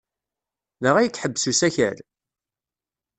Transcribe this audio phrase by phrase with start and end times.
[0.81, 1.97] Da ay iḥebbes usakal?